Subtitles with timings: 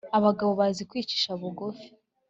[0.17, 1.87] abagabo bazi kwicisha bugufi